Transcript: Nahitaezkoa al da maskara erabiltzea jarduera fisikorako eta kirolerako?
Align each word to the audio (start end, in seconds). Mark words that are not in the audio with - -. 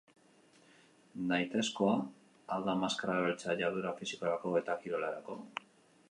Nahitaezkoa 1.31 1.91
al 2.55 2.65
da 2.69 2.75
maskara 2.85 3.17
erabiltzea 3.19 3.55
jarduera 3.59 3.93
fisikorako 3.99 4.55
eta 4.61 4.77
kirolerako? 4.87 5.37